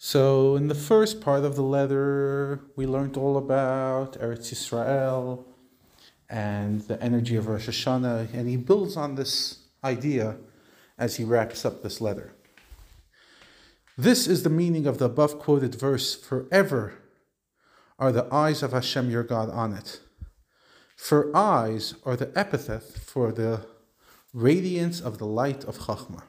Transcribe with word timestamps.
So, 0.00 0.54
in 0.54 0.68
the 0.68 0.76
first 0.76 1.20
part 1.20 1.44
of 1.44 1.56
the 1.56 1.62
letter, 1.62 2.60
we 2.76 2.86
learned 2.86 3.16
all 3.16 3.36
about 3.36 4.12
Eretz 4.20 4.52
Yisrael 4.52 5.44
and 6.30 6.82
the 6.82 7.02
energy 7.02 7.34
of 7.34 7.48
Rosh 7.48 7.68
Hashanah, 7.68 8.32
and 8.32 8.48
he 8.48 8.56
builds 8.56 8.96
on 8.96 9.16
this 9.16 9.58
idea 9.82 10.36
as 10.96 11.16
he 11.16 11.24
wraps 11.24 11.64
up 11.64 11.82
this 11.82 12.00
letter. 12.00 12.32
This 13.96 14.28
is 14.28 14.44
the 14.44 14.50
meaning 14.50 14.86
of 14.86 14.98
the 14.98 15.06
above 15.06 15.40
quoted 15.40 15.74
verse 15.74 16.14
Forever 16.14 16.94
are 17.98 18.12
the 18.12 18.32
eyes 18.32 18.62
of 18.62 18.70
Hashem 18.70 19.10
your 19.10 19.24
God 19.24 19.50
on 19.50 19.72
it. 19.72 19.98
For 20.94 21.36
eyes 21.36 21.96
are 22.04 22.14
the 22.14 22.30
epithet 22.38 22.84
for 22.84 23.32
the 23.32 23.66
radiance 24.32 25.00
of 25.00 25.18
the 25.18 25.26
light 25.26 25.64
of 25.64 25.78
Chachma. 25.78 26.22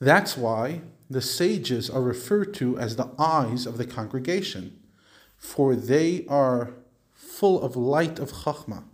That's 0.00 0.38
why 0.38 0.80
the 1.08 1.22
sages 1.22 1.88
are 1.88 2.02
referred 2.02 2.52
to 2.54 2.78
as 2.78 2.96
the 2.96 3.10
eyes 3.18 3.66
of 3.66 3.78
the 3.78 3.86
congregation, 3.86 4.78
for 5.36 5.76
they 5.76 6.26
are 6.28 6.74
full 7.12 7.62
of 7.62 7.76
light 7.76 8.18
of 8.18 8.32
Chachma, 8.32 8.84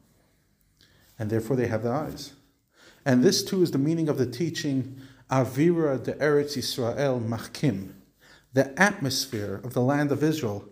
and 1.19 1.31
therefore 1.31 1.57
they 1.57 1.69
have 1.69 1.83
the 1.83 1.91
eyes. 1.91 2.33
And 3.05 3.23
this 3.23 3.43
too 3.43 3.63
is 3.63 3.71
the 3.71 3.79
meaning 3.79 4.09
of 4.09 4.19
the 4.19 4.27
teaching 4.27 5.01
Avira 5.31 6.03
de 6.03 6.13
Eretz 6.15 6.57
Yisrael 6.57 7.27
Machkim. 7.27 7.95
The 8.53 8.79
atmosphere 8.81 9.61
of 9.65 9.73
the 9.73 9.81
land 9.81 10.13
of 10.13 10.23
Israel 10.23 10.69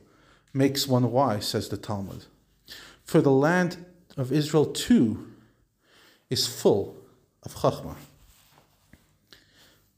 makes 0.53 0.87
one 0.87 1.11
wise, 1.11 1.47
says 1.47 1.69
the 1.69 1.77
Talmud. 1.77 2.27
For 3.05 3.21
the 3.21 3.31
land 3.31 3.85
of 4.17 4.31
Israel 4.33 4.67
too 4.67 5.33
is 6.29 6.47
full 6.47 6.97
of 7.43 7.55
Chachma. 7.55 7.97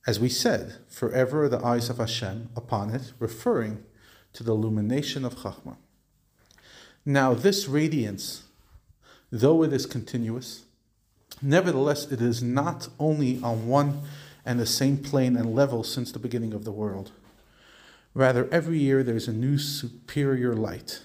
As 0.06 0.19
we 0.19 0.29
said, 0.29 0.79
forever 0.88 1.48
the 1.48 1.65
eyes 1.65 1.88
of 1.88 1.98
Hashem 1.98 2.51
upon 2.56 2.91
it, 2.91 3.12
referring 3.19 3.84
to 4.33 4.43
the 4.43 4.52
illumination 4.52 5.24
of 5.24 5.37
Chachma. 5.37 5.77
Now, 7.04 7.35
this 7.35 7.68
radiance, 7.68 8.45
though 9.30 9.63
it 9.63 9.73
is 9.73 9.87
continuous, 9.87 10.65
nevertheless 11.41 12.10
it 12.10 12.21
is 12.21 12.43
not 12.43 12.88
only 12.99 13.41
on 13.43 13.68
one 13.68 14.02
and 14.45 14.59
the 14.59 14.66
same 14.66 14.96
plane 14.96 15.37
and 15.37 15.54
level 15.54 15.85
since 15.85 16.10
the 16.10 16.19
beginning 16.19 16.52
of 16.52 16.65
the 16.65 16.73
world. 16.73 17.13
Rather, 18.15 18.48
every 18.51 18.79
year 18.79 19.02
there's 19.02 19.29
a 19.29 19.32
new 19.32 19.57
superior 19.57 20.54
light. 20.54 21.01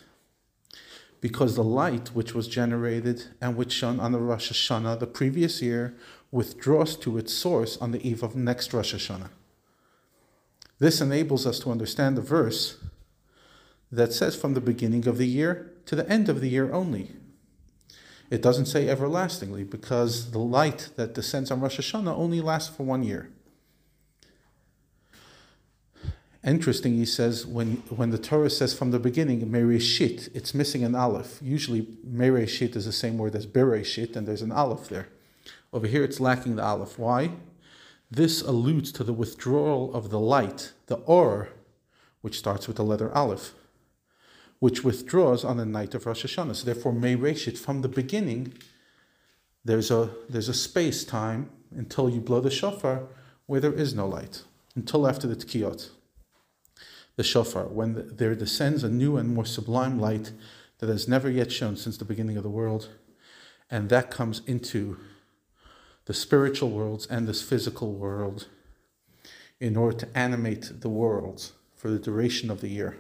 Because 1.22 1.56
the 1.56 1.64
light 1.64 2.10
which 2.10 2.36
was 2.36 2.48
generated 2.48 3.26
and 3.42 3.56
which 3.56 3.72
shone 3.72 4.00
on 4.00 4.12
the 4.12 4.20
Rosh 4.20 4.52
Hashanah 4.52 5.00
the 5.00 5.08
previous 5.08 5.62
year 5.62 5.96
withdraws 6.32 6.96
to 6.98 7.18
its 7.18 7.34
source 7.34 7.78
on 7.78 7.92
the 7.92 8.08
eve 8.08 8.24
of 8.24 8.36
next 8.36 8.74
Rosh 8.74 8.94
Hashanah. 8.94 9.30
This 10.80 11.02
enables 11.02 11.48
us 11.48 11.60
to 11.60 11.72
understand 11.72 12.18
the 12.18 12.22
verse 12.22 12.78
that 13.92 14.14
says 14.14 14.36
from 14.36 14.54
the 14.54 14.62
beginning 14.62 15.08
of 15.08 15.18
the 15.18 15.28
year 15.28 15.72
to 15.86 15.96
the 15.96 16.08
end 16.10 16.30
of 16.30 16.42
the 16.42 16.50
year 16.50 16.72
only. 16.74 17.12
It 18.30 18.42
doesn't 18.42 18.66
say 18.66 18.90
everlastingly 18.90 19.64
because 19.64 20.32
the 20.32 20.40
light 20.40 20.90
that 20.98 21.14
descends 21.14 21.50
on 21.50 21.62
Rosh 21.62 21.80
Hashanah 21.80 22.16
only 22.16 22.42
lasts 22.42 22.76
for 22.76 22.84
one 22.84 23.04
year. 23.04 23.30
Interesting, 26.44 26.96
he 26.96 27.06
says, 27.06 27.46
when, 27.46 27.78
when 27.90 28.12
the 28.12 28.18
Torah 28.18 28.50
says 28.50 28.74
from 28.74 28.92
the 28.92 29.00
beginning, 29.00 29.42
Mereshit, 29.50 30.30
it's 30.34 30.54
missing 30.54 30.84
an 30.84 30.96
aleph. 30.96 31.40
Usually, 31.42 31.82
Mereshit 32.08 32.76
is 32.76 32.86
the 32.86 32.94
same 32.94 33.18
word 33.18 33.36
as 33.36 33.46
Bereshit, 33.46 34.16
and 34.16 34.28
there's 34.28 34.42
an 34.42 34.52
aleph 34.52 34.88
there. 34.88 35.08
Over 35.74 35.88
here, 35.88 36.04
it's 36.04 36.20
lacking 36.20 36.56
the 36.56 36.64
aleph. 36.64 36.98
Why? 36.98 37.32
This 38.10 38.42
alludes 38.42 38.92
to 38.94 39.04
the 39.04 39.14
withdrawal 39.14 39.94
of 39.94 40.10
the 40.10 40.20
light, 40.20 40.72
the 40.88 40.96
or, 40.96 41.50
which 42.22 42.38
starts 42.38 42.68
with 42.68 42.78
the 42.78 42.84
letter 42.84 43.12
aleph, 43.14 43.54
which 44.60 44.84
withdraws 44.84 45.44
on 45.44 45.58
the 45.58 45.66
night 45.66 45.94
of 45.94 46.06
Rosh 46.06 46.26
Hashanah. 46.26 46.56
So 46.56 46.66
therefore, 46.66 46.94
Mereshit, 46.94 47.58
from 47.58 47.82
the 47.82 47.90
beginning, 47.90 48.54
there's 49.66 49.92
a, 49.92 50.10
there's 50.30 50.50
a 50.50 50.54
space 50.54 51.04
time 51.04 51.50
until 51.76 52.10
you 52.10 52.22
blow 52.22 52.40
the 52.40 52.50
shofar 52.50 53.04
where 53.46 53.60
there 53.60 53.74
is 53.74 53.94
no 53.94 54.08
light, 54.08 54.44
until 54.76 55.08
after 55.08 55.28
the 55.28 55.36
tkiyot 55.36 55.90
the 57.18 57.24
shofar, 57.24 57.66
when 57.66 58.16
there 58.16 58.36
descends 58.36 58.84
a 58.84 58.90
new 58.90 59.18
and 59.18 59.34
more 59.34 59.46
sublime 59.46 60.00
light 60.00 60.32
that 60.78 60.88
has 60.88 61.08
never 61.08 61.30
yet 61.30 61.52
shone 61.52 61.76
since 61.76 61.98
the 61.98 62.06
beginning 62.06 62.38
of 62.38 62.44
the 62.44 62.50
world, 62.50 62.90
and 63.70 63.90
that 63.90 64.12
comes 64.12 64.42
into 64.46 64.98
the 66.08 66.14
spiritual 66.14 66.70
worlds 66.70 67.06
and 67.06 67.28
this 67.28 67.42
physical 67.42 67.92
world 67.92 68.48
in 69.60 69.76
order 69.76 69.98
to 69.98 70.18
animate 70.18 70.80
the 70.80 70.90
world 70.90 71.52
for 71.76 71.90
the 71.90 72.00
duration 72.00 72.50
of 72.50 72.62
the 72.62 72.70
year. 72.70 72.98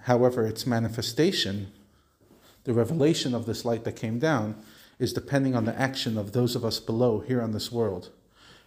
However, 0.00 0.46
its 0.46 0.66
manifestation, 0.66 1.72
the 2.64 2.74
revelation 2.74 3.34
of 3.34 3.46
this 3.46 3.64
light 3.64 3.84
that 3.84 3.96
came 3.96 4.18
down, 4.18 4.62
is 4.98 5.14
depending 5.14 5.56
on 5.56 5.64
the 5.64 5.78
action 5.80 6.18
of 6.18 6.32
those 6.32 6.54
of 6.54 6.66
us 6.66 6.80
below 6.80 7.20
here 7.20 7.40
on 7.40 7.52
this 7.52 7.72
world 7.72 8.10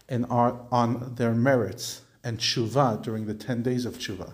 and 0.08 0.26
are 0.28 0.60
on 0.72 1.16
their 1.16 1.36
merits 1.36 2.02
and 2.24 2.40
tshuva 2.40 3.02
during 3.04 3.28
the 3.28 3.36
10 3.36 3.62
days 3.62 3.86
of 3.86 4.00
tshuva. 4.00 4.34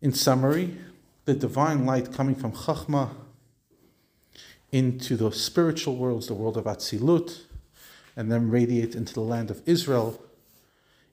In 0.00 0.14
summary, 0.14 0.78
the 1.26 1.34
divine 1.34 1.84
light 1.84 2.10
coming 2.10 2.34
from 2.34 2.52
Chachma 2.52 3.10
into 4.72 5.16
the 5.16 5.30
spiritual 5.32 5.96
worlds, 5.96 6.26
the 6.26 6.34
world 6.34 6.56
of 6.56 6.64
Atzilut, 6.64 7.44
and 8.16 8.30
then 8.30 8.50
radiate 8.50 8.94
into 8.94 9.14
the 9.14 9.20
land 9.20 9.50
of 9.50 9.62
Israel, 9.66 10.22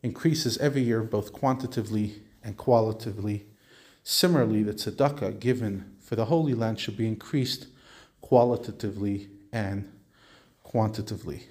increases 0.01 0.57
every 0.57 0.81
year 0.81 1.01
both 1.01 1.33
quantitatively 1.33 2.21
and 2.43 2.57
qualitatively. 2.57 3.45
Similarly, 4.03 4.63
the 4.63 4.73
tzedakah 4.73 5.39
given 5.39 5.95
for 6.01 6.15
the 6.15 6.25
Holy 6.25 6.53
Land 6.53 6.79
should 6.79 6.97
be 6.97 7.07
increased 7.07 7.67
qualitatively 8.21 9.29
and 9.51 9.91
quantitatively. 10.63 11.47